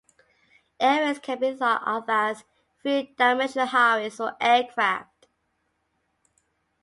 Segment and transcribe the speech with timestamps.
[0.79, 2.43] Airways can be thought of as
[2.81, 5.27] three-dimensional highways for aircraft.